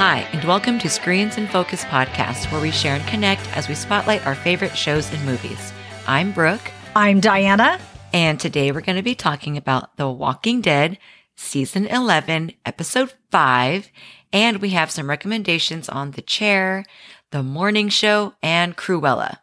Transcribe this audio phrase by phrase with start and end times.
[0.00, 3.74] Hi, and welcome to Screens and Focus podcast, where we share and connect as we
[3.74, 5.74] spotlight our favorite shows and movies.
[6.06, 7.78] I'm Brooke, I'm Diana.
[8.10, 10.96] and today we're going to be talking about The Walking Dead,
[11.36, 13.90] season 11, episode 5,
[14.32, 16.86] and we have some recommendations on The Chair,
[17.30, 19.40] The Morning Show, and Cruella.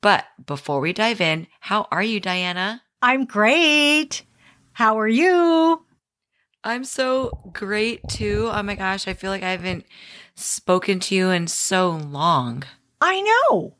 [0.00, 2.82] But before we dive in, how are you, Diana?
[3.00, 4.24] I'm great.
[4.72, 5.84] How are you?
[6.64, 8.48] I'm so great too.
[8.52, 9.84] Oh my gosh, I feel like I haven't
[10.34, 12.64] spoken to you in so long.
[13.00, 13.74] I know.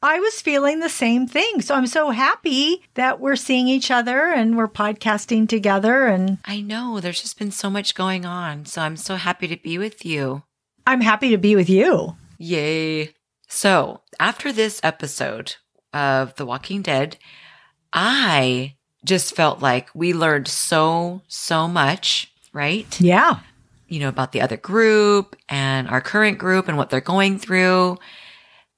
[0.00, 1.60] I was feeling the same thing.
[1.60, 6.06] So I'm so happy that we're seeing each other and we're podcasting together.
[6.06, 8.64] And I know there's just been so much going on.
[8.66, 10.44] So I'm so happy to be with you.
[10.86, 12.16] I'm happy to be with you.
[12.38, 13.14] Yay.
[13.48, 15.56] So after this episode
[15.92, 17.16] of The Walking Dead,
[17.92, 23.00] I just felt like we learned so, so much, right?
[23.00, 23.40] Yeah.
[23.88, 27.98] You know, about the other group and our current group and what they're going through.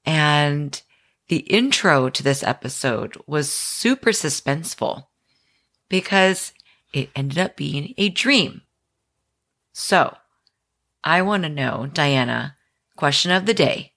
[0.05, 0.81] And
[1.27, 5.05] the intro to this episode was super suspenseful
[5.89, 6.53] because
[6.93, 8.61] it ended up being a dream.
[9.73, 10.15] So
[11.03, 12.55] I want to know, Diana,
[12.95, 13.93] question of the day.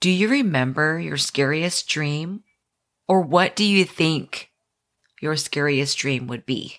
[0.00, 2.44] Do you remember your scariest dream?
[3.08, 4.50] Or what do you think
[5.24, 6.76] your scariest dream would be?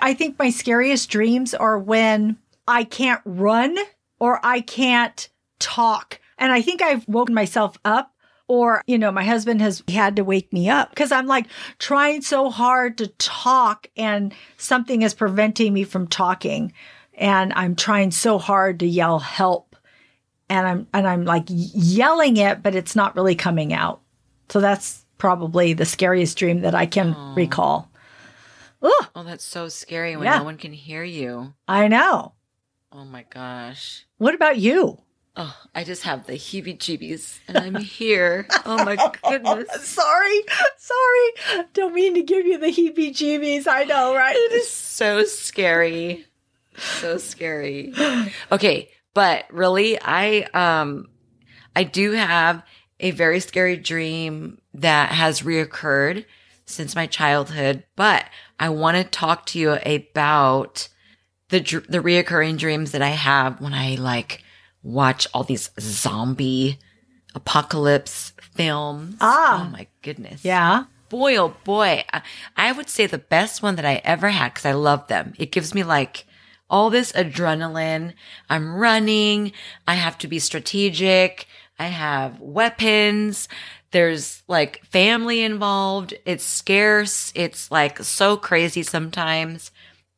[0.00, 3.76] I think my scariest dreams are when I can't run
[4.18, 6.20] or I can't talk.
[6.38, 8.14] And I think I've woken myself up
[8.46, 11.46] or, you know, my husband has had to wake me up because I'm like
[11.78, 16.72] trying so hard to talk and something is preventing me from talking.
[17.14, 19.76] And I'm trying so hard to yell help.
[20.48, 24.00] And I'm, and I'm like yelling it, but it's not really coming out.
[24.48, 27.88] So that's probably the scariest dream that I can recall.
[28.82, 30.38] Ugh, Oh, that's so scary when Yeah.
[30.38, 31.54] no one can hear you.
[31.68, 32.32] I know.
[32.90, 34.06] Oh my gosh.
[34.18, 34.98] What about you?
[35.36, 38.48] Oh, I just have the heebie jeebies and I'm here.
[38.66, 39.68] Oh my goodness.
[39.88, 40.40] Sorry,
[40.78, 41.66] sorry.
[41.72, 43.68] Don't mean to give you the heebie jeebies.
[43.68, 44.34] I know, right?
[44.34, 46.24] It is so scary.
[46.76, 47.92] So scary.
[48.52, 51.06] Okay, but really I um
[51.76, 52.64] I do have
[53.00, 56.24] a very scary dream that has reoccurred
[56.66, 58.24] since my childhood, but
[58.58, 60.88] I want to talk to you about
[61.48, 64.44] the the reoccurring dreams that I have when I like
[64.82, 66.78] watch all these zombie
[67.34, 69.16] apocalypse films.
[69.20, 69.66] Ah.
[69.66, 70.44] oh my goodness.
[70.44, 70.84] Yeah.
[71.08, 72.04] Boy, oh boy.
[72.12, 72.22] I,
[72.56, 75.34] I would say the best one that I ever had because I love them.
[75.38, 76.24] It gives me like
[76.68, 78.14] all this adrenaline.
[78.48, 79.52] I'm running.
[79.88, 81.46] I have to be strategic.
[81.80, 83.48] I have weapons.
[83.90, 86.12] There's like family involved.
[86.26, 87.32] It's scarce.
[87.34, 89.70] It's like so crazy sometimes.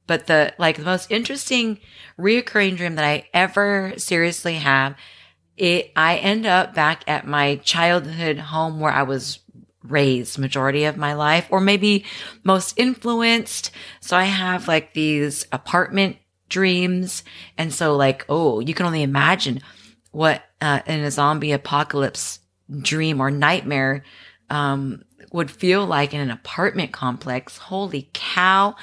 [0.08, 1.78] But the like the most interesting
[2.18, 4.96] reoccurring dream that I ever seriously have,
[5.56, 9.38] it I end up back at my childhood home where I was
[9.84, 12.04] raised majority of my life or maybe
[12.42, 13.70] most influenced.
[14.00, 16.16] So I have like these apartment
[16.48, 17.22] dreams.
[17.56, 19.60] And so like, oh, you can only imagine
[20.10, 22.38] what uh, in a zombie apocalypse
[22.80, 24.04] dream or nightmare
[24.48, 25.02] um,
[25.32, 27.58] would feel like in an apartment complex.
[27.58, 28.76] Holy cow.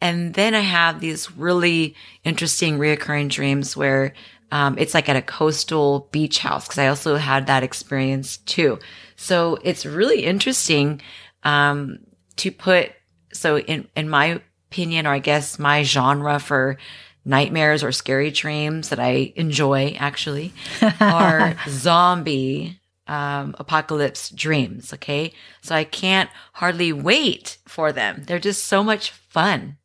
[0.00, 1.94] And then I have these really
[2.24, 4.14] interesting reoccurring dreams where
[4.50, 8.78] um, it's like at a coastal beach house because I also had that experience too.
[9.16, 11.00] So it's really interesting
[11.44, 12.00] um,
[12.36, 12.90] to put.
[13.32, 16.76] So in in my opinion, or I guess my genre for
[17.24, 20.52] nightmares or scary dreams that I enjoy actually
[21.00, 24.92] are zombie um, apocalypse dreams.
[24.92, 28.24] Okay, so I can't hardly wait for them.
[28.26, 29.76] They're just so much fun.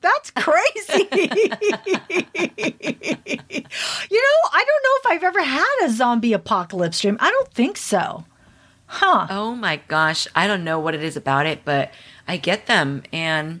[0.00, 1.08] That's crazy.
[1.10, 1.48] you
[4.22, 7.16] know, I don't know if I've ever had a zombie apocalypse dream.
[7.20, 8.24] I don't think so.
[8.86, 9.26] Huh.
[9.28, 10.26] Oh my gosh.
[10.34, 11.92] I don't know what it is about it, but
[12.26, 13.60] I get them and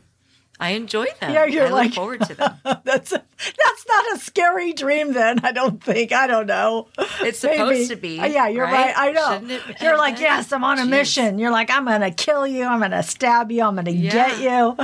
[0.60, 1.32] I enjoy them.
[1.32, 2.54] Yeah, you're I like- look forward to them.
[2.84, 6.12] that's that's not a scary dream then, I don't think.
[6.12, 6.88] I don't know.
[7.20, 7.56] It's Maybe.
[7.58, 8.18] supposed to be.
[8.18, 8.92] Uh, Yeah, you're right.
[8.96, 9.40] I know.
[9.54, 10.88] It You're like, yes, I'm on a Jeez.
[10.88, 11.38] mission.
[11.38, 12.64] You're like, I'm gonna kill you.
[12.64, 13.62] I'm gonna stab you.
[13.62, 14.76] I'm gonna get you.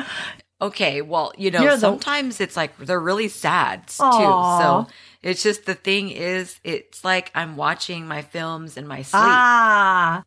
[0.63, 4.03] Okay, well, you know, You're the- sometimes it's like they're really sad too.
[4.05, 4.61] Aw.
[4.87, 4.93] So
[5.23, 10.23] it's just the thing is, it's like I'm watching my films in my sleep, Ah,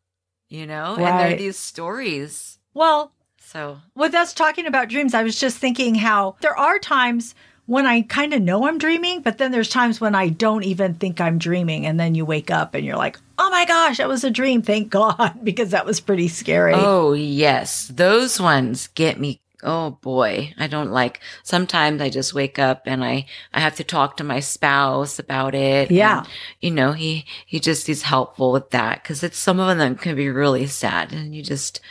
[0.49, 2.59] you know, and there are these stories.
[2.73, 3.13] well,
[3.47, 7.33] So with us talking about dreams, I was just thinking how there are times
[7.65, 10.95] when I kind of know I'm dreaming, but then there's times when I don't even
[10.95, 11.85] think I'm dreaming.
[11.85, 14.61] And then you wake up and you're like, oh my gosh, that was a dream.
[14.61, 16.73] Thank God, because that was pretty scary.
[16.75, 17.88] Oh, yes.
[17.88, 23.03] Those ones get me oh boy, I don't like, sometimes I just wake up and
[23.03, 25.89] I, I have to talk to my spouse about it.
[25.89, 26.19] Yeah.
[26.19, 26.27] And,
[26.61, 30.15] you know, he, he just, he's helpful with that because it's some of them can
[30.15, 31.81] be really sad and you just,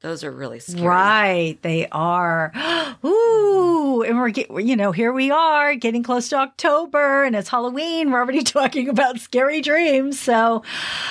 [0.00, 0.86] those are really scary.
[0.86, 2.52] Right, they are.
[3.04, 7.48] Ooh, and we're get, you know here we are getting close to October, and it's
[7.48, 8.10] Halloween.
[8.10, 10.18] We're already talking about scary dreams.
[10.20, 10.62] So,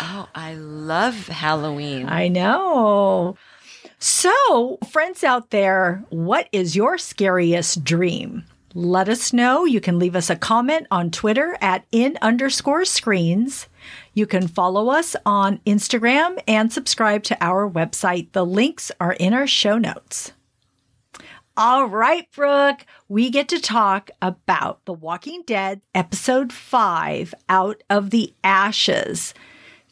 [0.01, 2.07] Oh, I love Halloween.
[2.07, 3.37] I know.
[3.99, 8.43] So, friends out there, what is your scariest dream?
[8.75, 9.63] Let us know.
[9.65, 13.67] You can leave us a comment on Twitter at in underscore screens.
[14.15, 18.31] You can follow us on Instagram and subscribe to our website.
[18.31, 20.31] The links are in our show notes.
[21.57, 28.09] All right, Brooke, we get to talk about The Walking Dead, episode five, Out of
[28.09, 29.33] the Ashes.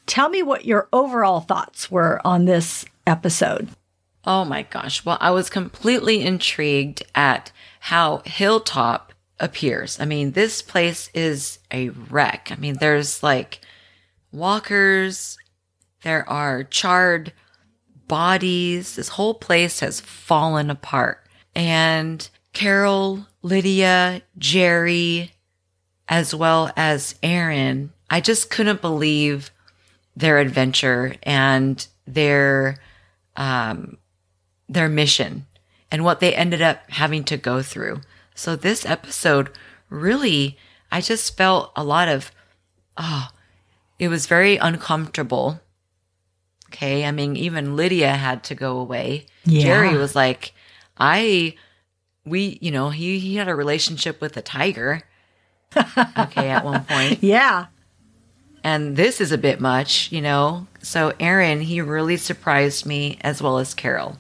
[0.06, 3.68] Tell me what your overall thoughts were on this episode.
[4.24, 5.04] Oh my gosh.
[5.04, 10.00] Well, I was completely intrigued at how Hilltop appears.
[10.00, 12.48] I mean, this place is a wreck.
[12.52, 13.60] I mean, there's like
[14.34, 15.38] walkers,
[16.04, 17.32] there are charred
[18.08, 18.96] bodies.
[18.96, 21.24] This whole place has fallen apart.
[21.56, 25.32] And Carol, Lydia, Jerry,
[26.08, 29.52] as well as Aaron, I just couldn't believe
[30.16, 32.78] their adventure and their
[33.36, 33.98] um,
[34.70, 35.46] their mission
[35.92, 38.02] and what they ended up having to go through.
[38.36, 39.50] So this episode
[39.90, 40.58] really,
[40.92, 42.32] I just felt a lot of,
[42.98, 43.30] oh,
[44.04, 45.60] it was very uncomfortable.
[46.70, 47.06] Okay.
[47.06, 49.28] I mean, even Lydia had to go away.
[49.46, 49.64] Yeah.
[49.64, 50.54] Jerry was like,
[50.98, 51.56] I,
[52.26, 55.04] we, you know, he, he had a relationship with a tiger.
[55.76, 56.50] okay.
[56.50, 57.20] At one point.
[57.24, 57.68] Yeah.
[58.66, 60.68] And this is a bit much, you know?
[60.82, 64.18] So Aaron, he really surprised me as well as Carol.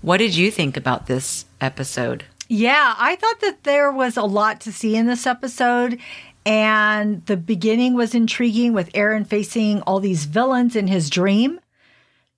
[0.00, 2.24] What did you think about this episode?
[2.48, 5.98] Yeah, I thought that there was a lot to see in this episode.
[6.46, 11.60] And the beginning was intriguing with Aaron facing all these villains in his dream.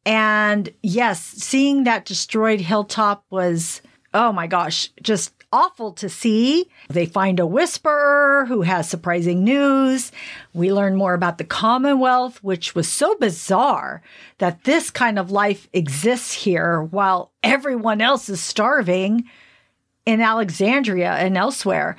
[0.05, 3.81] And yes, seeing that destroyed hilltop was,
[4.13, 6.69] oh my gosh, just awful to see.
[6.89, 10.11] They find a whisperer who has surprising news.
[10.55, 14.03] We learn more about the Commonwealth, which was so bizarre
[14.39, 19.25] that this kind of life exists here while everyone else is starving
[20.07, 21.97] in Alexandria and elsewhere.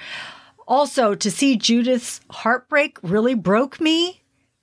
[0.68, 4.22] Also, to see Judith's heartbreak really broke me.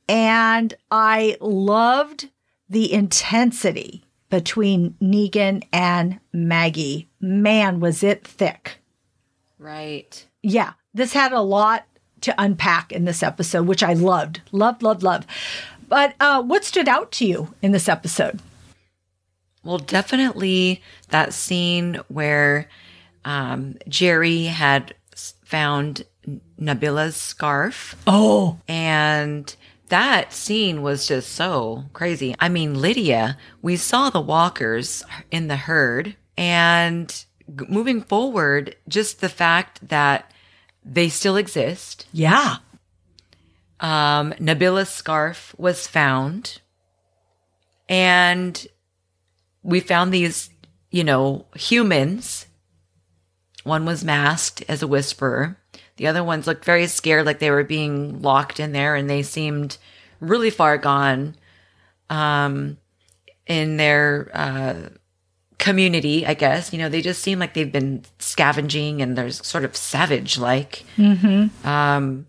[0.08, 2.29] And I loved
[2.69, 7.08] the intensity between Negan and Maggie.
[7.20, 8.79] Man, was it thick.
[9.58, 10.26] Right.
[10.43, 11.85] Yeah, this had a lot
[12.23, 14.41] to unpack in this episode, which I loved.
[14.52, 15.29] Loved, loved, loved.
[15.88, 18.41] But uh, what stood out to you in this episode?
[19.64, 22.69] Well, definitely that scene where
[23.25, 24.94] um, Jerry had
[25.50, 26.05] found
[26.58, 27.97] Nabila's scarf.
[28.06, 29.55] Oh, And
[29.88, 32.35] that scene was just so crazy.
[32.38, 35.02] I mean, Lydia, we saw the walkers
[35.32, 37.25] in the herd, and
[37.69, 40.31] moving forward, just the fact that
[40.85, 42.06] they still exist.
[42.12, 42.56] yeah.
[43.81, 46.61] Um, Nabila's scarf was found,
[47.88, 48.67] and
[49.62, 50.50] we found these,
[50.91, 52.47] you know, humans.
[53.64, 55.56] One was masked as a whisperer.
[55.96, 59.23] The other ones looked very scared, like they were being locked in there, and they
[59.23, 59.76] seemed
[60.18, 61.35] really far gone
[62.08, 62.78] um,
[63.46, 64.75] in their uh,
[65.58, 66.73] community, I guess.
[66.73, 70.85] You know, they just seem like they've been scavenging and they're sort of savage like.
[71.64, 72.26] Um,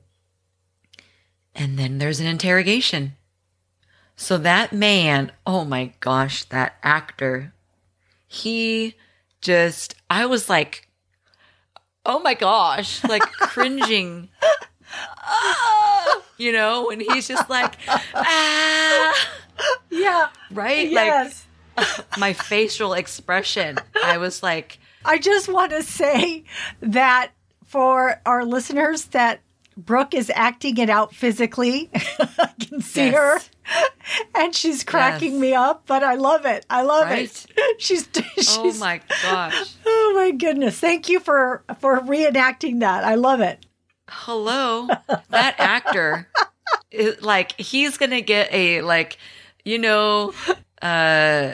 [1.56, 3.13] and then there's an interrogation.
[4.15, 7.53] So that man, oh my gosh, that actor,
[8.27, 8.96] he
[9.41, 10.88] just, I was like,
[12.05, 14.29] oh my gosh, like cringing.
[16.38, 17.75] you know, when he's just like,
[18.13, 19.29] ah,
[19.89, 20.29] Yeah.
[20.51, 20.89] right?
[20.89, 21.46] Yes.
[21.77, 23.77] Like my facial expression.
[24.03, 26.43] I was like, I just want to say
[26.81, 27.31] that
[27.65, 29.39] for our listeners that
[29.86, 31.90] Brooke is acting it out physically.
[32.20, 33.16] I can see Yes.
[33.16, 33.40] her
[34.36, 35.42] and she's cracking Yes.
[35.42, 36.66] me up, but I love it.
[36.70, 37.24] I love Right?
[37.58, 37.76] it.
[37.82, 39.76] She's, she's oh my gosh.
[39.86, 40.80] Oh my goodness.
[40.80, 43.04] Thank you for for reenacting that.
[43.04, 43.66] I love it.
[44.10, 44.88] hello
[45.30, 46.28] that actor
[46.92, 49.18] is like he's gonna get a like
[49.64, 50.34] you know
[50.82, 51.54] uh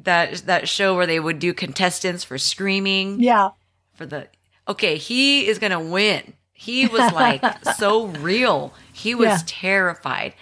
[0.00, 3.50] that that show where they would do contestants for screaming Yeah.
[3.92, 4.28] for the
[4.66, 7.42] okay he is gonna win he was like
[7.76, 9.38] so real he was Yeah.
[9.46, 10.34] terrified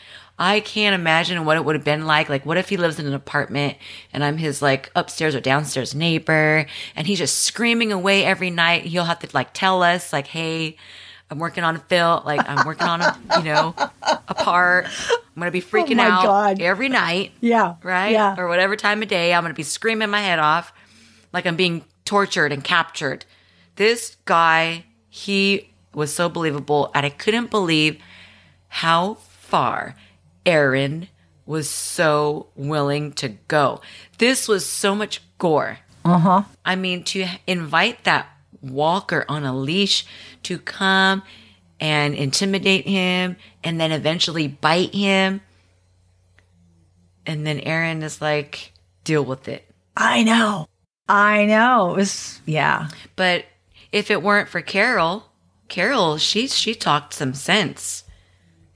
[0.43, 2.31] I can't imagine what it would have been like.
[2.31, 3.77] Like, what if he lives in an apartment
[4.11, 6.65] and I'm his like upstairs or downstairs neighbor
[6.97, 8.85] and he's just screaming away every night?
[8.87, 10.79] He'll have to like tell us, like, hey,
[11.31, 14.87] I'm working on a film, like, I'm working on a, you know, a part.
[14.87, 16.63] I'm going to be oh freaking my out God.
[16.63, 17.75] every night Yeah.
[17.83, 18.13] right?
[18.13, 18.35] Yeah.
[18.39, 20.73] Or whatever time of day, I'm going to be screaming my head off
[21.35, 23.27] like I'm being tortured and captured.
[23.77, 28.01] This guy, he was so believable, and I couldn't believe
[28.69, 29.97] how far
[30.47, 31.09] Aaron
[31.47, 33.81] was so willing to go.
[34.19, 35.79] This was so much gore.
[36.05, 36.43] Uh huh.
[36.65, 38.29] I mean, to invite that
[38.63, 40.07] walker on a leash
[40.45, 41.23] to come
[41.81, 45.41] and intimidate him and then eventually bite him.
[47.27, 48.73] And then Aaron is like,
[49.05, 49.67] deal with it.
[49.97, 50.69] I know.
[51.09, 51.93] I know.
[51.93, 52.89] It was, yeah.
[53.17, 53.45] But
[53.93, 55.30] if it weren't for Carol,
[55.71, 58.05] Carol, she she talked some sense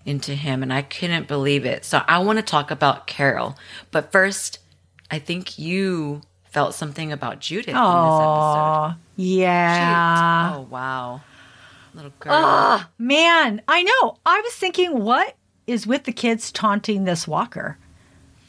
[0.06, 1.84] into him and I couldn't believe it.
[1.84, 3.56] So I want to talk about Carol.
[3.90, 4.58] But first,
[5.10, 7.84] I think you felt something about Judith in this episode.
[7.86, 10.52] Oh, yeah.
[10.56, 11.20] Oh wow.
[11.94, 12.84] Little girl.
[12.98, 14.18] Man, I know.
[14.26, 15.36] I was thinking, what
[15.66, 17.78] is with the kids taunting this walker?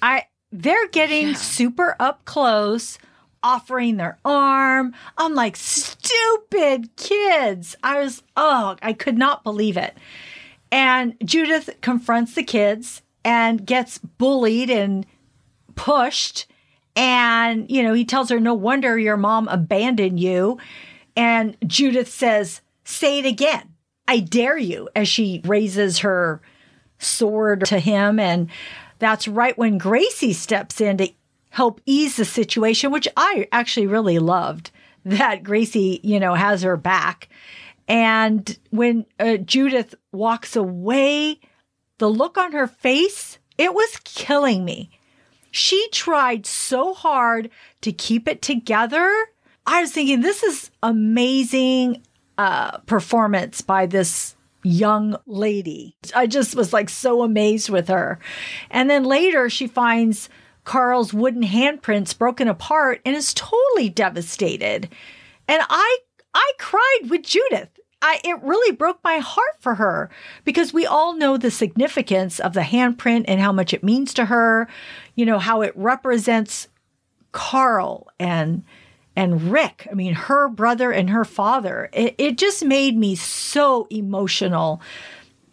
[0.01, 1.33] I they're getting Yeah.
[1.35, 2.97] super up close,
[3.45, 4.93] offering their arm.
[5.19, 7.75] I'm like, stupid kids.
[7.83, 9.95] I was, oh, I could not believe it.
[10.71, 15.05] And Judith confronts the kids and gets bullied and
[15.75, 16.47] pushed.
[16.95, 20.57] And, you know, he tells her, no wonder your mom abandoned you.
[21.15, 23.73] And Judith says, say it again.
[24.07, 26.41] I dare you, as she raises her
[26.97, 28.19] sword to him.
[28.19, 28.49] And
[28.97, 31.09] that's right when Gracie steps in to
[31.55, 34.71] help ease the situation, which I actually really loved
[35.05, 37.29] that Gracie, you know, has her back.
[37.87, 41.39] And when uh, Judith walks away,
[41.97, 44.89] the look on her face, it was killing me.
[45.49, 49.09] She tried so hard to keep it together.
[49.65, 52.01] I was thinking, this is amazing
[52.37, 55.95] uh, performance by this young lady.
[56.13, 58.19] I just was like so amazed with her.
[58.69, 60.27] And then later she finds
[60.65, 64.89] Carl's wooden handprints broken apart and is totally devastated.
[65.47, 65.97] And I
[66.33, 67.69] I cried with Judith.
[68.01, 70.11] I, it really broke my heart for her
[70.43, 74.25] because we all know the significance of the handprint and how much it means to
[74.25, 74.67] her,
[75.15, 76.67] you know, how it represents
[77.31, 78.63] Carl and
[79.15, 79.87] and Rick.
[79.89, 81.89] I mean, her brother and her father.
[81.93, 84.81] It, it just made me so emotional.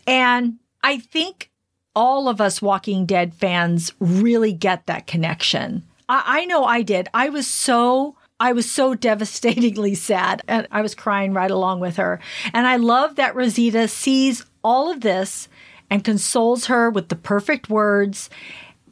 [0.06, 1.51] And I think
[1.94, 5.84] all of us Walking Dead fans really get that connection.
[6.08, 7.08] I, I know I did.
[7.14, 11.96] I was so I was so devastatingly sad and I was crying right along with
[11.96, 12.20] her.
[12.52, 15.48] And I love that Rosita sees all of this
[15.90, 18.30] and consoles her with the perfect words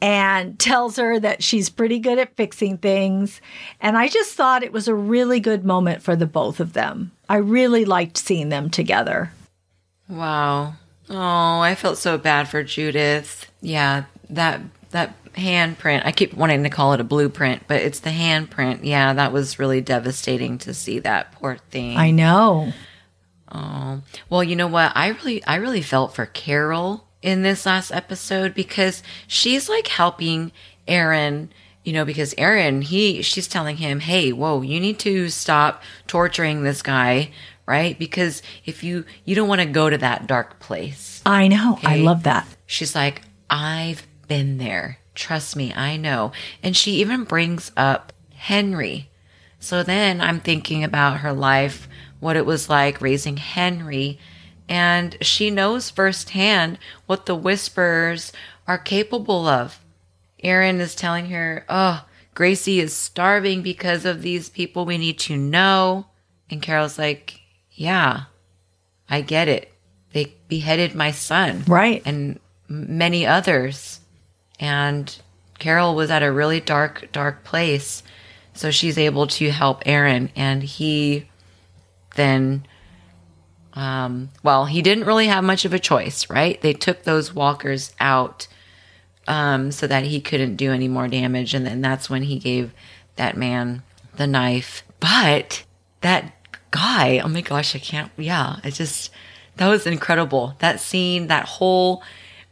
[0.01, 3.41] and tells her that she's pretty good at fixing things.
[3.79, 7.11] And I just thought it was a really good moment for the both of them.
[7.27, 9.31] I really liked seeing them together.
[10.07, 10.75] Wow.
[11.13, 13.51] Oh, I felt so bad for Judith.
[13.61, 16.05] Yeah, that that handprint.
[16.05, 18.79] I keep wanting to call it a blueprint, but it's the handprint.
[18.83, 21.97] Yeah, that was really devastating to see that poor thing.
[21.97, 22.71] I know.
[23.51, 24.01] Oh.
[24.29, 24.93] Well, you know what?
[24.95, 30.53] I really I really felt for Carol in this last episode because she's like helping
[30.87, 31.51] Aaron,
[31.83, 36.63] you know, because Aaron, he she's telling him, "Hey, whoa, you need to stop torturing
[36.63, 37.31] this guy."
[37.67, 37.97] Right?
[37.97, 41.21] Because if you you don't want to go to that dark place.
[41.25, 41.79] I know.
[41.83, 42.47] I love that.
[42.65, 44.97] She's like, I've been there.
[45.13, 46.31] Trust me, I know.
[46.63, 49.09] And she even brings up Henry.
[49.59, 51.87] So then I'm thinking about her life,
[52.19, 54.17] what it was like raising Henry.
[54.67, 58.31] And she knows firsthand what the whispers
[58.67, 59.79] are capable of.
[60.43, 65.37] Aaron is telling her, Oh, Gracie is starving because of these people we need to
[65.37, 66.07] know.
[66.49, 67.40] And Carol's like,
[67.81, 68.23] Yeah,
[69.09, 69.71] I get it.
[70.13, 72.03] They beheaded my son Right.
[72.05, 74.01] and many others.
[74.59, 75.13] And
[75.57, 78.03] Carol was at a really dark, dark place.
[78.53, 80.29] So she's able to help Aaron.
[80.35, 81.27] And he
[82.15, 82.67] then,
[83.73, 86.61] um, well, he didn't really have much of a choice, right?
[86.61, 88.47] They took those walkers out
[89.27, 91.55] um, so that he couldn't do any more damage.
[91.55, 92.73] And then that's when he gave
[93.15, 93.81] that man
[94.17, 94.83] the knife.
[94.99, 95.63] But
[96.01, 96.33] that
[96.71, 99.11] guy, oh my gosh, I can't, yeah, it just,
[99.57, 100.55] that was incredible.
[100.59, 102.01] That scene, that whole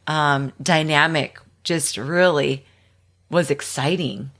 [0.07, 2.65] um, dynamic just really
[3.29, 4.31] was exciting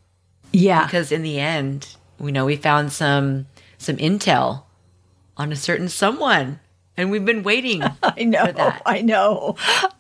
[0.51, 0.86] Yeah.
[0.86, 4.63] because in the end, we know we found some some intel
[5.38, 6.59] on a certain someone,
[6.98, 8.74] and we've been waiting I know.
[8.86, 9.55] I know.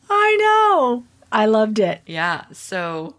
[0.09, 1.03] I know.
[1.31, 2.01] I loved it.
[2.05, 2.43] Yeah.
[2.51, 3.15] So,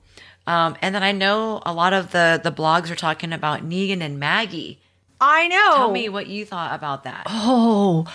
[0.46, 4.02] um, and then I know a lot of the the blogs are talking about Negan
[4.02, 4.80] and Maggie.
[5.20, 5.76] I know.
[5.76, 7.24] Tell me what you thought about that.
[7.28, 8.06] Oh,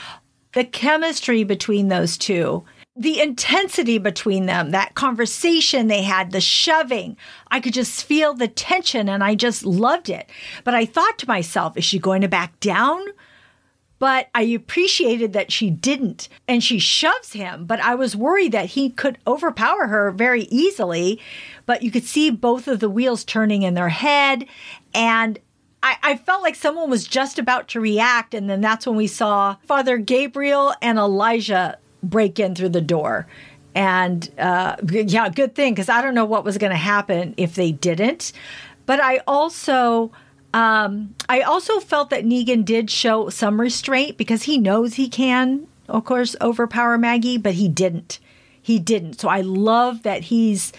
[0.53, 2.63] the chemistry between those two,
[2.95, 7.17] the intensity between them, that conversation they had, the shoving.
[7.51, 10.29] I could just feel the tension and I just loved it.
[10.63, 13.05] But I thought to myself, is she going to back down?
[13.99, 16.29] But I appreciated that she didn't.
[16.47, 21.19] And she shoves him, but I was worried that he could overpower her very easily.
[21.65, 24.45] But you could see both of the wheels turning in their head.
[24.93, 25.39] And
[25.85, 28.33] I, I, felt like someone was just about to react.
[28.33, 33.27] And then that's when we saw Father Gabriel and Elijah break in through the door.
[33.75, 37.53] And uh, yeah, good thing, because I don't know what was going to happen if
[37.53, 38.33] they didn't.
[38.85, 40.11] But I also.
[40.53, 45.67] Um, I also felt that Negan did show some restraint because he knows he can,
[45.89, 48.19] of course, overpower Maggie, but he didn't.
[48.61, 49.19] He didn't.
[49.19, 50.71] So I love that he's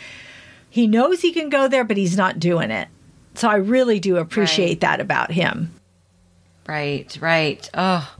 [0.70, 2.88] he knows he can go there, but he's not doing it.
[3.36, 4.80] So I really do appreciate right.
[4.80, 5.72] that about him.
[6.66, 7.68] Right, right.
[7.74, 8.16] Oh,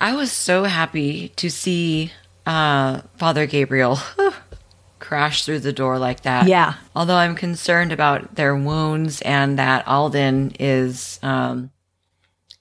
[0.00, 2.12] I was so happy to see
[2.46, 3.98] uh, Father Gabriel
[4.98, 6.46] crash through the door like that.
[6.46, 6.74] Yeah.
[6.94, 11.70] Although I'm concerned about their wounds and that Alden is um,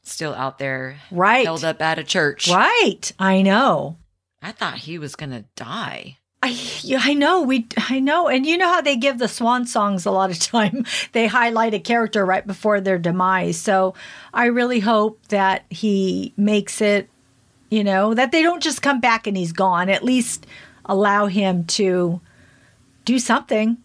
[0.04, 2.48] still out there, right, held up at a church.
[2.48, 3.12] Right.
[3.20, 3.98] I know.
[4.42, 6.18] I thought he was gonna die.
[6.48, 10.06] I I know we I know, and you know how they give the swan songs
[10.06, 10.86] a lot of time.
[11.12, 13.58] They highlight a character right before their demise.
[13.58, 13.94] So
[14.34, 17.10] I really hope that he makes it.
[17.70, 19.90] You know that they don't just come back and he's gone.
[19.90, 20.48] At least
[20.86, 22.22] allow him to
[23.04, 23.78] do something.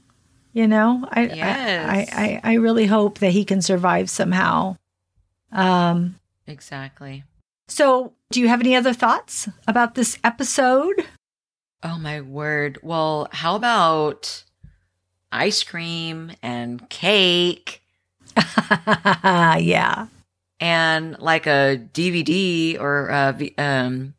[0.52, 2.12] You know, I, yes.
[2.12, 4.76] I, I, I really hope that he can survive somehow.
[5.50, 6.16] Um,
[6.46, 7.24] exactly.
[7.68, 11.06] So, do you have any other thoughts about this episode?
[11.82, 12.78] Oh my word.
[12.82, 14.44] Well, how about
[15.30, 17.82] ice cream and cake?
[19.24, 20.06] yeah.
[20.60, 24.14] And like a DVD or a v- um,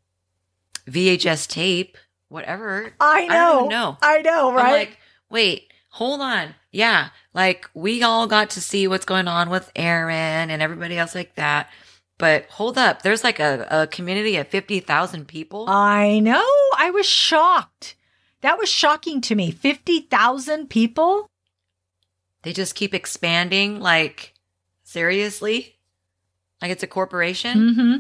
[0.87, 1.97] VHS tape
[2.33, 2.91] whatever.
[2.99, 3.65] I know.
[3.65, 3.97] I know.
[4.01, 4.65] I know, right?
[4.65, 4.97] I'm like,
[5.29, 6.55] wait, hold on.
[6.71, 7.09] Yeah.
[7.33, 11.35] Like we all got to see what's going on with Aaron and everybody else like
[11.35, 11.69] that.
[12.17, 13.03] But hold up.
[13.03, 15.65] There's like a, a community of 50,000 people.
[15.69, 16.43] I know.
[16.77, 17.95] I was shocked.
[18.41, 19.51] That was shocking to me.
[19.51, 21.27] 50,000 people?
[22.43, 23.79] They just keep expanding.
[23.79, 24.33] Like,
[24.83, 25.75] seriously?
[26.61, 27.57] Like it's a corporation?
[27.57, 27.97] Mm-hmm.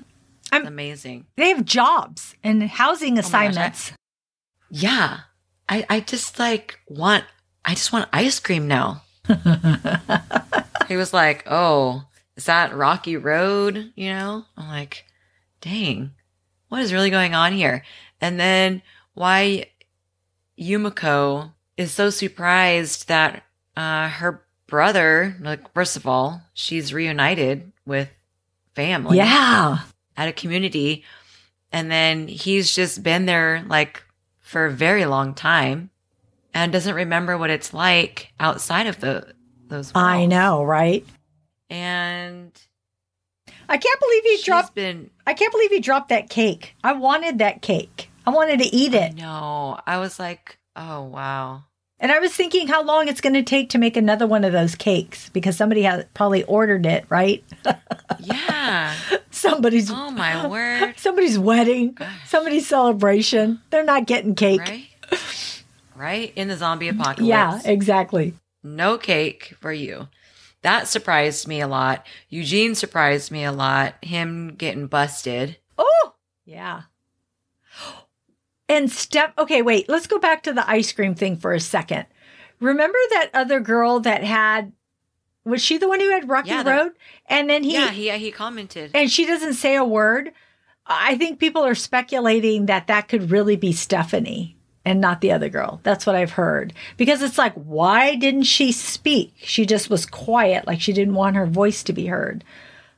[0.51, 1.25] I'm, amazing.
[1.35, 3.91] They have jobs and housing assignments.
[3.91, 3.95] Oh
[4.69, 5.19] yeah.
[5.67, 7.23] I, I just like want,
[7.65, 9.03] I just want ice cream now.
[10.87, 12.03] he was like, oh,
[12.35, 13.91] is that Rocky Road?
[13.95, 14.45] You know?
[14.57, 15.05] I'm like,
[15.61, 16.11] dang,
[16.69, 17.83] what is really going on here?
[18.23, 18.81] And then
[19.15, 19.65] why
[20.57, 23.43] Yumiko is so surprised that
[23.75, 28.09] uh, her brother, like, first of all, she's reunited with
[28.75, 29.17] family.
[29.17, 29.79] Yeah.
[30.15, 31.03] At a community.
[31.73, 34.01] And then he's just been there like
[34.39, 35.89] for a very long time
[36.53, 39.33] and doesn't remember what it's like outside of the
[39.67, 40.05] those walls.
[40.05, 41.05] I know, right?
[41.69, 42.51] And
[43.67, 46.75] I can't believe he dropped been I can't believe he dropped that cake.
[46.83, 48.02] I wanted that cake.
[48.25, 49.15] I wanted to eat it.
[49.15, 51.63] No, I was like, "Oh, wow."
[51.99, 54.51] And I was thinking how long it's going to take to make another one of
[54.51, 57.43] those cakes because somebody has probably ordered it, right?
[58.19, 58.93] yeah.
[59.31, 60.93] somebody's Oh my word.
[60.97, 62.29] Somebody's wedding, Gosh.
[62.29, 63.61] somebody's celebration.
[63.69, 64.59] They're not getting cake.
[64.59, 65.63] Right?
[65.95, 66.33] right?
[66.35, 67.27] In the zombie apocalypse.
[67.27, 68.33] Yeah, exactly.
[68.63, 70.09] No cake for you.
[70.61, 72.05] That surprised me a lot.
[72.29, 73.95] Eugene surprised me a lot.
[74.03, 75.57] Him getting busted.
[75.77, 76.13] Oh,
[76.45, 76.83] yeah.
[78.69, 82.05] And step, okay, wait, let's go back to the ice cream thing for a second.
[82.59, 84.71] Remember that other girl that had,
[85.43, 86.91] was she the one who had Rocky Yeah, Road?
[87.27, 88.91] And then he, yeah, he he commented.
[88.93, 90.31] and she doesn't say a word.
[90.85, 95.49] I think people are speculating that that could really be Stephanie and not the other
[95.49, 95.79] girl.
[95.83, 96.73] That's what I've heard.
[96.97, 99.33] Because it's like, why didn't she speak?
[99.37, 102.43] She just was quiet, like she didn't want her voice to be heard.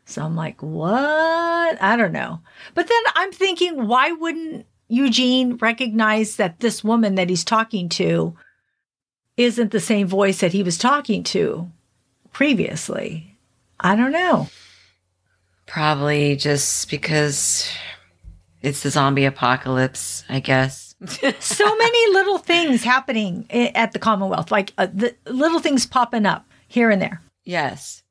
[0.05, 1.81] So I'm like, what?
[1.81, 2.39] I don't know.
[2.75, 8.35] But then I'm thinking, why wouldn't Eugene recognize that this woman that he's talking to
[9.37, 11.69] isn't the same voice that he was talking to
[12.31, 13.37] previously?
[13.79, 14.49] I don't know.
[15.65, 17.69] Probably just because
[18.61, 20.95] it's the zombie apocalypse, I guess.
[21.39, 26.45] so many little things happening at the Commonwealth, like uh, the little things popping up
[26.67, 27.21] here and there.
[27.43, 28.03] Yes.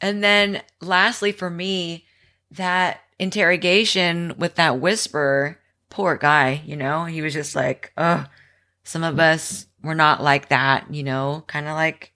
[0.00, 2.04] And then lastly, for me,
[2.50, 5.58] that interrogation with that whisper,
[5.90, 8.24] poor guy, you know, he was just like, oh,
[8.84, 12.12] Some of us we're not like that, you know, kind of like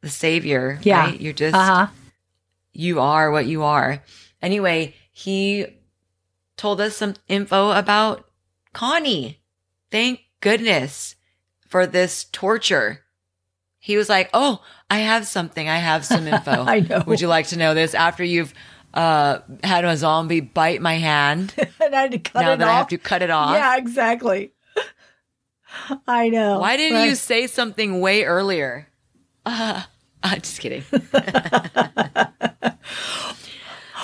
[0.00, 0.78] the savior.
[0.82, 1.06] Yeah.
[1.06, 1.20] Right?
[1.20, 1.86] You're just Uh huh.
[2.72, 4.02] you are what you are.
[4.40, 5.66] Anyway, he
[6.56, 8.28] told us some info about
[8.72, 9.40] Connie.
[9.90, 11.16] Thank goodness
[11.66, 13.02] for this torture.
[13.80, 15.68] He was like, "Oh, I have something.
[15.68, 16.50] I have some info.
[16.64, 17.02] I know.
[17.06, 18.52] Would you like to know this after you've
[18.94, 21.54] uh, had a zombie bite my hand?
[21.94, 22.74] I had to cut now it that off.
[22.74, 23.52] I have to cut it off.
[23.52, 24.52] Yeah, exactly.
[26.06, 26.60] I know.
[26.60, 28.88] Why didn't you say something way earlier?
[29.44, 29.82] Uh,
[30.22, 30.82] uh, just kidding.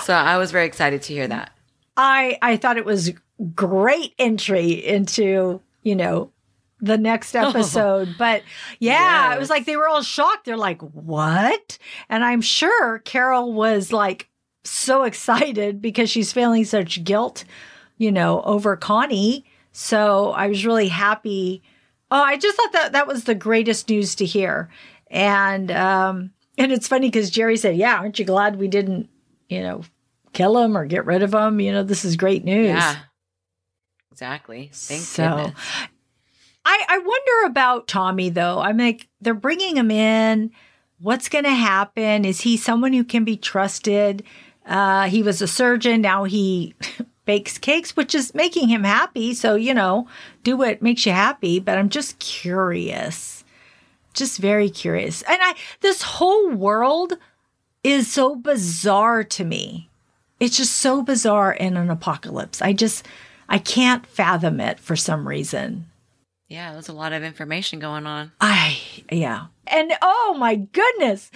[0.02, 1.52] so I was very excited to hear that.
[1.96, 3.12] I I thought it was
[3.54, 6.30] great entry into you know
[6.80, 8.14] the next episode.
[8.18, 8.42] But
[8.78, 10.44] yeah, it was like they were all shocked.
[10.44, 14.28] They're like, "What?" And I'm sure Carol was like
[14.64, 17.44] so excited because she's feeling such guilt,
[17.96, 19.44] you know, over Connie.
[19.72, 21.62] So I was really happy.
[22.10, 24.68] Oh, I just thought that that was the greatest news to hear.
[25.10, 29.08] And um and it's funny because Jerry said, "Yeah, aren't you glad we didn't,
[29.48, 29.82] you know,
[30.32, 31.58] kill him or get rid of him?
[31.60, 32.96] You know, this is great news." Yeah.
[34.12, 34.70] Exactly.
[34.72, 35.54] Thank So, goodness.
[36.64, 38.60] I, I wonder about Tommy though.
[38.60, 40.52] I'm like, they're bringing him in.
[41.00, 42.24] What's going to happen?
[42.24, 44.22] Is he someone who can be trusted?
[44.64, 46.00] Uh, he was a surgeon.
[46.00, 46.74] Now he
[47.24, 49.34] bakes cakes, which is making him happy.
[49.34, 50.08] So, you know,
[50.42, 51.58] do what makes you happy.
[51.58, 53.44] But I'm just curious,
[54.12, 55.22] just very curious.
[55.22, 57.14] And I, this whole world
[57.82, 59.88] is so bizarre to me.
[60.40, 62.60] It's just so bizarre in an apocalypse.
[62.60, 63.06] I just,
[63.48, 65.86] I can't fathom it for some reason.
[66.48, 68.32] Yeah, there's a lot of information going on.
[68.40, 68.78] I,
[69.10, 69.46] yeah.
[69.66, 71.30] And oh my goodness,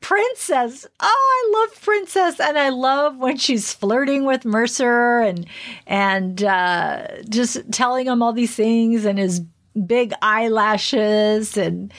[0.00, 0.86] Princess.
[1.00, 2.38] Oh, I love Princess.
[2.40, 5.46] And I love when she's flirting with Mercer and,
[5.86, 9.40] and, uh, just telling him all these things and his
[9.86, 11.92] big eyelashes and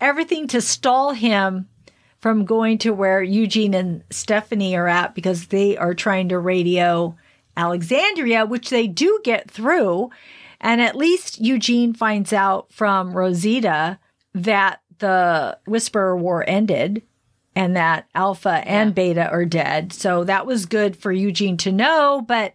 [0.00, 1.68] everything to stall him
[2.20, 7.16] from going to where Eugene and Stephanie are at because they are trying to radio
[7.56, 10.10] Alexandria, which they do get through.
[10.64, 13.98] And at least Eugene finds out from Rosita
[14.34, 17.02] that the Whisperer War ended
[17.54, 19.92] and that Alpha and Beta are dead.
[19.92, 22.54] So that was good for Eugene to know, but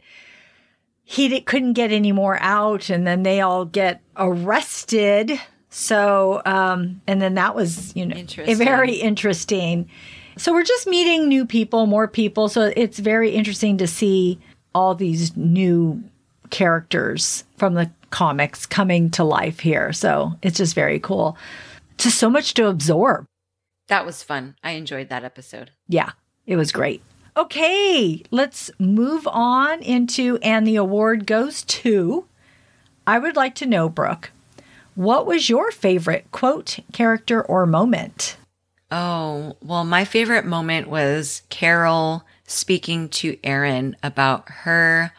[1.04, 2.90] he couldn't get any more out.
[2.90, 5.40] And then they all get arrested.
[5.70, 8.58] So, um, and then that was, you know, Interesting.
[8.58, 9.88] very interesting.
[10.36, 12.50] So we're just meeting new people, more people.
[12.50, 14.40] So it's very interesting to see
[14.74, 16.04] all these new
[16.50, 19.94] characters from the comics coming to life here.
[19.94, 21.38] So it's just very cool.
[21.98, 23.26] Just so much to absorb.
[23.88, 24.56] That was fun.
[24.64, 25.72] I enjoyed that episode.
[25.88, 26.12] Yeah,
[26.46, 27.02] it was great.
[27.36, 32.26] Okay, let's move on into, and the award goes to.
[33.08, 34.32] I would like to know, Brooke,
[34.96, 38.38] what was your favorite quote, character, or moment?
[38.92, 45.14] Oh, well, my favorite moment was Carol speaking to Aaron about her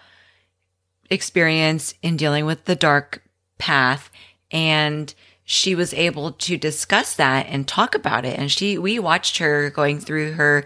[1.10, 3.22] experience in dealing with the dark
[3.58, 4.10] path.
[4.50, 5.12] And
[5.44, 8.38] she was able to discuss that and talk about it.
[8.38, 10.64] And she we watched her going through her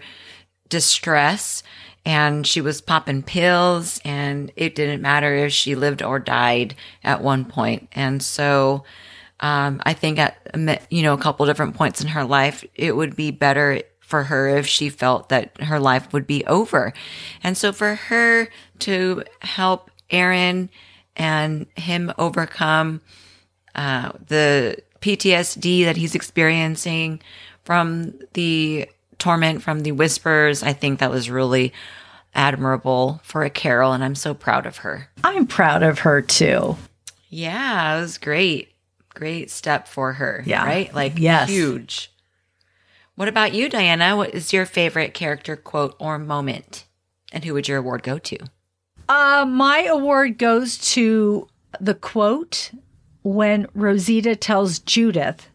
[0.69, 1.63] distress
[2.05, 7.21] and she was popping pills and it didn't matter if she lived or died at
[7.21, 7.87] one point.
[7.93, 8.83] And so
[9.39, 10.37] um, I think at
[10.89, 14.47] you know a couple different points in her life, it would be better for her
[14.47, 16.93] if she felt that her life would be over,
[17.43, 18.47] and so for her
[18.79, 20.69] to help Aaron
[21.15, 23.01] and him overcome
[23.73, 27.21] uh, the PTSD that he's experiencing
[27.63, 28.87] from the
[29.17, 31.73] torment from the whispers, I think that was really
[32.33, 35.09] admirable for a Carol, and I'm so proud of her.
[35.23, 36.75] I'm proud of her too.
[37.29, 38.69] Yeah, it was great.
[39.13, 40.43] Great step for her.
[40.45, 40.65] Yeah.
[40.65, 40.93] Right?
[40.93, 41.49] Like, Yes.
[41.49, 42.11] huge.
[43.15, 44.17] What about you, Diana?
[44.17, 46.83] What is your favorite character quote or moment?
[47.31, 48.37] And who would your award go to?
[49.07, 51.47] Uh, my award goes to
[51.79, 52.71] the quote
[53.23, 55.49] when Rosita tells Judith,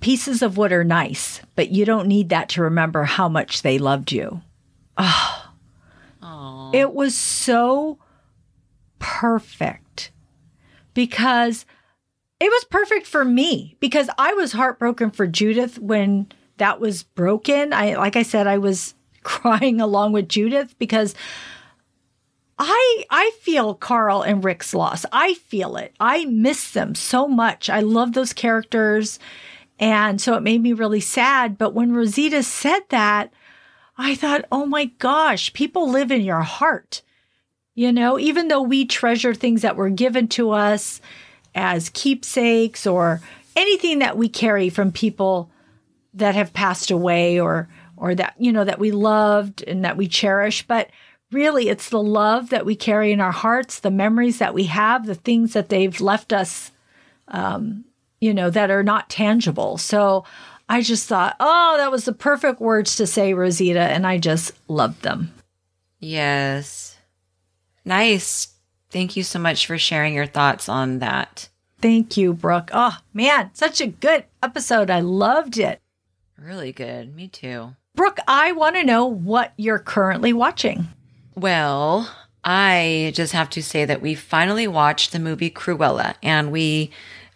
[0.00, 3.78] pieces of wood are nice, but you don't need that to remember how much they
[3.78, 4.42] loved you.
[4.98, 5.50] Oh,
[6.74, 7.98] It was so
[8.98, 10.10] perfect
[10.94, 11.66] because
[12.40, 17.72] it was perfect for me because I was heartbroken for Judith when that was broken.
[17.72, 21.14] I like I said I was crying along with Judith because
[22.58, 25.04] I I feel Carl and Rick's loss.
[25.12, 25.94] I feel it.
[26.00, 27.68] I miss them so much.
[27.68, 29.18] I love those characters
[29.78, 33.30] and so it made me really sad, but when Rosita said that,
[33.98, 37.02] I thought, "Oh my gosh, people live in your heart."
[37.74, 41.02] You know, even though we treasure things that were given to us
[41.54, 43.20] as keepsakes or
[43.54, 45.50] anything that we carry from people
[46.14, 50.08] that have passed away or or that you know that we loved and that we
[50.08, 50.88] cherish but
[51.36, 55.04] really it's the love that we carry in our hearts the memories that we have
[55.06, 56.72] the things that they've left us
[57.28, 57.84] um,
[58.20, 60.24] you know that are not tangible so
[60.68, 64.52] i just thought oh that was the perfect words to say rosita and i just
[64.68, 65.30] loved them
[65.98, 66.96] Yes.
[67.84, 68.48] Nice.
[68.90, 71.48] Thank you so much for sharing your thoughts on that.
[71.80, 75.80] thank you brooke oh man such a good episode i loved it
[76.38, 77.14] Really good.
[77.14, 77.74] Me too.
[77.94, 80.88] brooke i want to know what you're currently watching
[81.36, 82.10] Well,
[82.44, 86.90] I just have to say that we finally watched the movie Cruella and we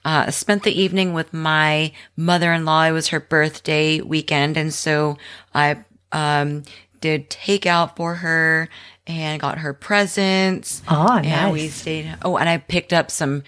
[0.04, 2.84] uh, spent the evening with my mother in law.
[2.84, 4.56] It was her birthday weekend.
[4.56, 5.18] And so
[5.54, 6.62] I um,
[7.00, 8.68] did takeout for her
[9.06, 10.80] and got her presents.
[10.88, 12.16] Oh, And we stayed.
[12.22, 13.42] Oh, and I picked up some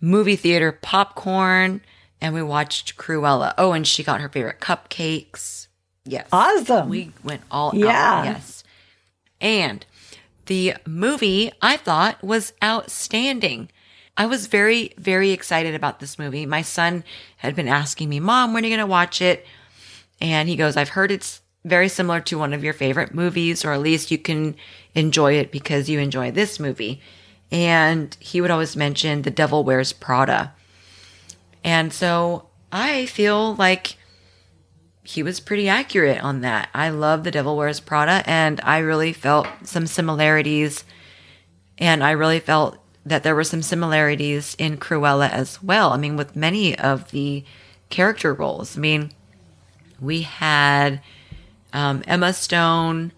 [0.00, 1.80] movie theater popcorn
[2.20, 3.54] and we watched Cruella.
[3.58, 5.66] Oh, and she got her favorite cupcakes.
[6.04, 6.28] Yes.
[6.30, 6.88] Awesome.
[6.88, 7.88] We went all Yeah.
[8.20, 8.24] out.
[8.26, 8.62] Yes.
[9.40, 9.84] And
[10.46, 13.70] the movie I thought was outstanding.
[14.16, 16.46] I was very, very excited about this movie.
[16.46, 17.04] My son
[17.38, 19.44] had been asking me, Mom, when are you going to watch it?
[20.20, 23.72] And he goes, I've heard it's very similar to one of your favorite movies, or
[23.72, 24.54] at least you can
[24.94, 27.00] enjoy it because you enjoy this movie.
[27.50, 30.54] And he would always mention The Devil Wears Prada.
[31.62, 33.96] And so I feel like
[35.06, 36.68] he was pretty accurate on that.
[36.74, 40.84] I love The Devil Wears Prada, and I really felt some similarities.
[41.78, 45.92] And I really felt that there were some similarities in Cruella as well.
[45.92, 47.44] I mean, with many of the
[47.88, 48.76] character roles.
[48.76, 49.12] I mean,
[50.00, 51.00] we had
[51.72, 53.12] um, Emma Stone,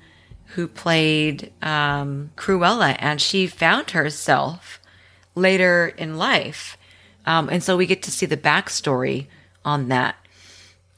[0.54, 4.80] who played um, Cruella, and she found herself
[5.34, 6.76] later in life.
[7.24, 9.26] Um, and so we get to see the backstory
[9.64, 10.16] on that.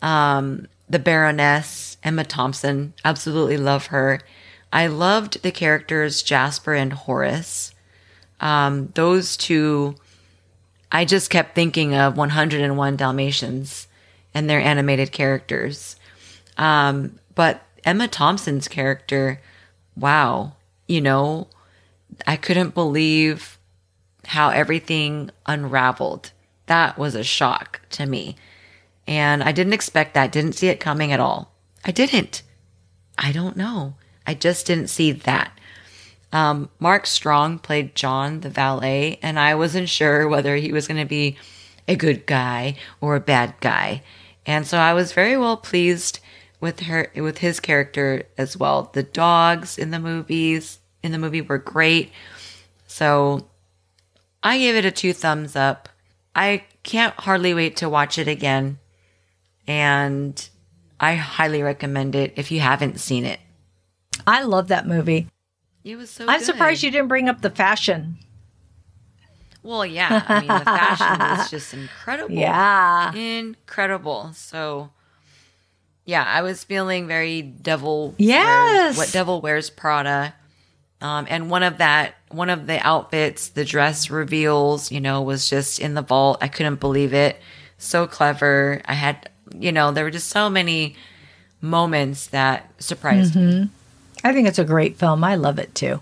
[0.02, 4.20] Um, the Baroness, Emma Thompson, absolutely love her.
[4.72, 7.72] I loved the characters Jasper and Horace.
[8.40, 9.94] Um, those two,
[10.90, 13.86] I just kept thinking of 101 Dalmatians
[14.34, 15.94] and their animated characters.
[16.58, 19.40] Um, but Emma Thompson's character,
[19.96, 20.54] wow,
[20.88, 21.46] you know,
[22.26, 23.58] I couldn't believe
[24.26, 26.32] how everything unraveled.
[26.66, 28.36] That was a shock to me.
[29.10, 31.52] And I didn't expect that, didn't see it coming at all.
[31.84, 32.42] I didn't.
[33.18, 33.96] I don't know.
[34.24, 35.50] I just didn't see that.
[36.32, 41.00] Um, Mark Strong played John, the valet, and I wasn't sure whether he was going
[41.00, 41.36] to be
[41.88, 44.04] a good guy or a bad guy.
[44.46, 46.20] And so I was very well pleased
[46.60, 48.90] with her, with his character as well.
[48.92, 52.12] The dogs in the movies, in the movie were great.
[52.86, 53.48] So
[54.40, 55.88] I gave it a two thumbs up.
[56.32, 58.78] I can't hardly wait to watch it again.
[59.66, 60.48] And
[60.98, 63.40] I highly recommend it if you haven't seen it.
[64.26, 65.28] I love that movie.
[65.84, 66.46] It was so I'm good.
[66.46, 68.18] surprised you didn't bring up the fashion.
[69.62, 70.24] Well, yeah.
[70.28, 72.34] I mean, the fashion was just incredible.
[72.34, 73.14] Yeah.
[73.14, 74.32] Incredible.
[74.34, 74.90] So,
[76.04, 78.14] yeah, I was feeling very devil.
[78.18, 78.96] Yes.
[78.96, 80.34] Wears, what devil wears Prada.
[81.02, 85.48] Um, and one of that, one of the outfits, the dress reveals, you know, was
[85.48, 86.38] just in the vault.
[86.42, 87.38] I couldn't believe it.
[87.78, 88.82] So clever.
[88.84, 90.96] I had, you know, there were just so many
[91.60, 93.62] moments that surprised Mm-hmm.
[93.62, 93.68] me.
[94.22, 95.24] I think it's a great film.
[95.24, 96.00] I love it too.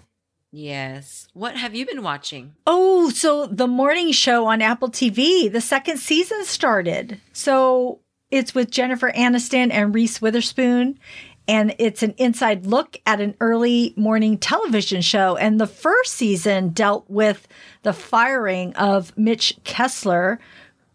[0.50, 1.28] Yes.
[1.34, 2.54] What have you been watching?
[2.66, 7.20] Oh, so the morning show on Apple TV, the second season started.
[7.32, 10.98] So it's with Jennifer Aniston and Reese Witherspoon.
[11.46, 15.36] And it's an inside look at an early morning television show.
[15.36, 17.46] And the first season dealt with
[17.82, 20.40] the firing of Mitch Kessler,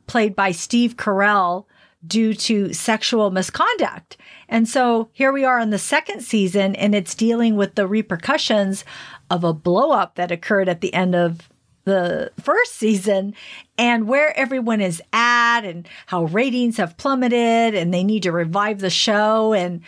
[0.07, 1.65] played by Steve Carell,
[2.05, 4.17] due to sexual misconduct.
[4.49, 8.83] And so here we are in the second season, and it's dealing with the repercussions
[9.29, 11.49] of a blow up that occurred at the end of
[11.85, 13.33] the first season
[13.77, 18.79] and where everyone is at and how ratings have plummeted and they need to revive
[18.79, 19.81] the show and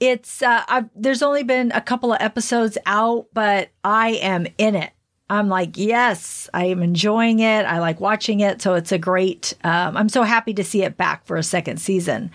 [0.00, 4.92] it's uh, there's only been a couple of episodes out but i am in it
[5.30, 7.64] i'm like yes i am enjoying it.
[7.64, 8.60] I like watching it.
[8.62, 11.78] So it's a great um, i'm so happy to see it back for a second
[11.78, 12.30] season.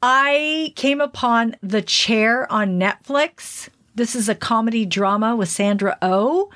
[0.00, 3.68] I came upon the chair on netflix.
[3.94, 6.50] This is a comedy drama with sandra oh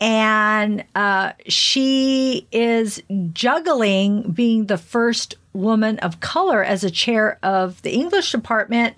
[0.00, 7.82] and uh, she is juggling being the first woman of color as a chair of
[7.82, 8.96] the English department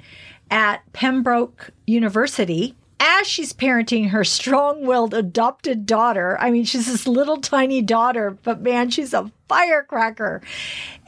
[0.51, 2.77] at Pembroke University.
[3.05, 6.39] As she's parenting her strong willed adopted daughter.
[6.39, 10.41] I mean, she's this little tiny daughter, but man, she's a firecracker.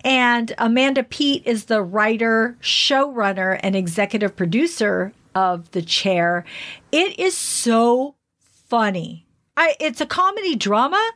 [0.04, 6.44] And Amanda Peet is the writer, showrunner, and executive producer of The Chair.
[6.90, 9.24] It is so funny.
[9.57, 11.12] I, it's a comedy drama,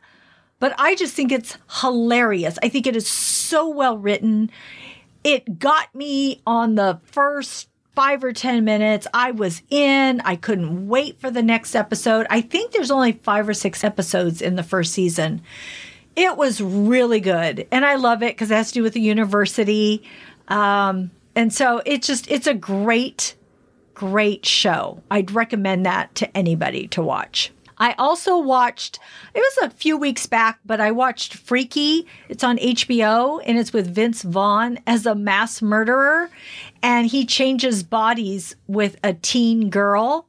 [0.59, 2.57] but I just think it's hilarious.
[2.63, 4.49] I think it is so well written.
[5.25, 9.07] It got me on the first five or 10 minutes.
[9.13, 10.21] I was in.
[10.21, 12.27] I couldn't wait for the next episode.
[12.29, 15.41] I think there's only five or six episodes in the first season.
[16.15, 17.67] It was really good.
[17.71, 20.03] And I love it because it has to do with the university.
[20.47, 23.35] Um, and so it's just, it's a great,
[23.93, 25.01] great show.
[25.11, 27.51] I'd recommend that to anybody to watch.
[27.79, 28.99] I also watched,
[29.33, 32.07] it was a few weeks back, but I watched Freaky.
[32.27, 36.29] It's on HBO and it's with Vince Vaughn as a mass murderer.
[36.83, 40.25] And he changes bodies with a teen girl.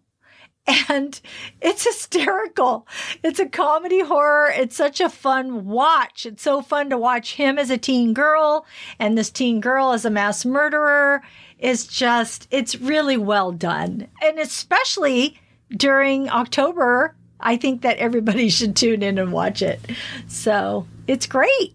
[0.88, 1.20] And
[1.60, 2.86] it's hysterical.
[3.24, 4.52] It's a comedy horror.
[4.54, 6.26] It's such a fun watch.
[6.26, 8.66] It's so fun to watch him as a teen girl
[8.98, 11.22] and this teen girl as a mass murderer.
[11.58, 14.06] It's just, it's really well done.
[14.22, 15.40] And especially
[15.76, 19.80] during October I think that everybody should tune in and watch it.
[20.28, 21.74] So it's great.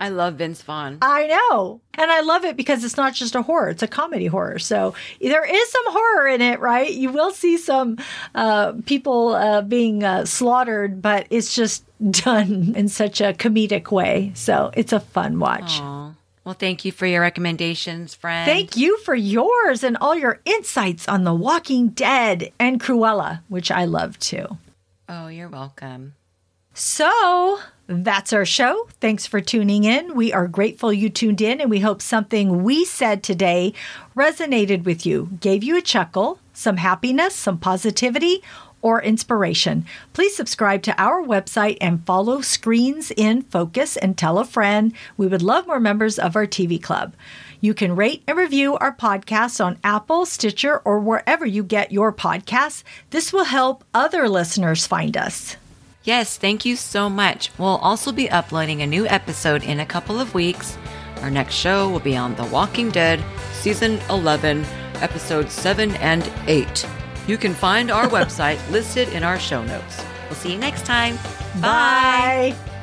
[0.00, 0.98] I love Vince Vaughn.
[1.02, 1.80] I know.
[1.94, 4.58] And I love it because it's not just a horror, it's a comedy horror.
[4.58, 6.92] So there is some horror in it, right?
[6.92, 7.98] You will see some
[8.34, 14.32] uh, people uh, being uh, slaughtered, but it's just done in such a comedic way.
[14.34, 15.80] So it's a fun watch.
[15.80, 16.14] Aww.
[16.44, 18.44] Well, thank you for your recommendations, friend.
[18.44, 23.70] Thank you for yours and all your insights on The Walking Dead and Cruella, which
[23.70, 24.58] I love too.
[25.16, 26.16] Oh, you're welcome.
[26.72, 28.88] So that's our show.
[29.00, 30.16] Thanks for tuning in.
[30.16, 33.74] We are grateful you tuned in, and we hope something we said today
[34.16, 38.42] resonated with you, gave you a chuckle, some happiness, some positivity,
[38.82, 39.86] or inspiration.
[40.14, 44.92] Please subscribe to our website and follow Screens in Focus and tell a friend.
[45.16, 47.14] We would love more members of our TV club.
[47.64, 52.12] You can rate and review our podcast on Apple, Stitcher, or wherever you get your
[52.12, 52.82] podcasts.
[53.08, 55.56] This will help other listeners find us.
[56.02, 57.50] Yes, thank you so much.
[57.56, 60.76] We'll also be uploading a new episode in a couple of weeks.
[61.22, 63.24] Our next show will be on The Walking Dead,
[63.54, 66.86] Season 11, Episodes 7 and 8.
[67.26, 70.04] You can find our website listed in our show notes.
[70.26, 71.16] We'll see you next time.
[71.62, 72.54] Bye.
[72.58, 72.73] Bye.